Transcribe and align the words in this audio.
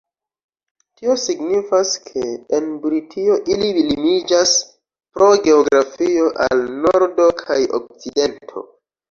Tio 0.99 1.17
signifas 1.23 1.91
ke 2.05 2.23
en 2.59 2.71
Britio 2.85 3.37
ili 3.57 3.67
limiĝas 3.91 4.55
pro 5.19 5.29
geografio 5.49 6.33
al 6.49 6.67
nordo 6.89 7.29
kaj 7.45 7.61
okcidento. 7.83 8.67